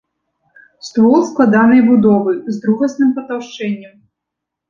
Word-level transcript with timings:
Ствол 0.87 1.21
складанай 1.31 1.81
будовы, 1.89 2.31
з 2.55 2.57
другасным 2.63 3.09
патаўшчэннем. 3.17 3.93